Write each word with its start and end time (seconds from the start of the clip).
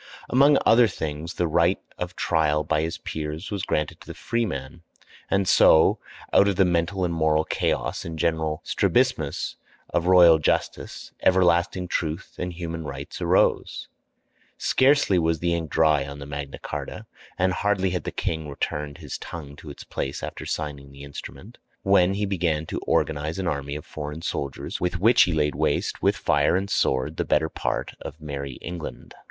Among 0.31 0.57
other 0.65 0.87
things 0.87 1.35
the 1.35 1.47
right 1.47 1.79
of 1.99 2.15
trial 2.15 2.63
by 2.63 2.81
his 2.81 2.97
peers 2.97 3.51
was 3.51 3.61
granted 3.61 4.01
to 4.01 4.07
the 4.07 4.15
freeman; 4.15 4.81
and 5.29 5.47
so, 5.47 5.99
out 6.33 6.47
of 6.47 6.55
the 6.55 6.65
mental 6.65 7.05
and 7.05 7.13
moral 7.13 7.43
chaos 7.43 8.03
and 8.03 8.17
general 8.17 8.61
strabismus 8.63 9.57
of 9.91 10.07
royal 10.07 10.39
justice, 10.39 11.11
everlasting 11.21 11.87
truth 11.87 12.33
and 12.39 12.51
human 12.53 12.83
rights 12.83 13.21
arose. 13.21 13.89
Scarcely 14.57 15.19
was 15.19 15.37
the 15.37 15.53
ink 15.53 15.69
dry 15.69 16.03
on 16.07 16.27
Magna 16.27 16.57
Charta, 16.67 17.05
and 17.37 17.53
hardly 17.53 17.91
had 17.91 18.03
the 18.03 18.11
king 18.11 18.49
returned 18.49 18.97
his 18.97 19.19
tongue 19.19 19.55
to 19.57 19.69
its 19.69 19.83
place 19.83 20.23
after 20.23 20.47
signing 20.47 20.91
the 20.91 21.03
instrument, 21.03 21.59
when 21.83 22.15
he 22.15 22.25
began 22.25 22.65
to 22.65 22.81
organize 22.87 23.37
an 23.37 23.45
army 23.45 23.75
of 23.75 23.85
foreign 23.85 24.23
soldiers, 24.23 24.81
with 24.81 24.97
which 24.99 25.21
he 25.25 25.31
laid 25.31 25.53
waste 25.53 26.01
with 26.01 26.17
fire 26.17 26.55
and 26.55 26.71
sword 26.71 27.17
the 27.17 27.23
better 27.23 27.49
part 27.49 27.93
of 28.01 28.19
"Merrie 28.19 28.57
Englande." 28.63 29.13